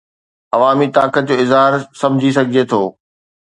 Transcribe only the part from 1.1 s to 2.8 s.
جو اظهار سمجهي سگهجي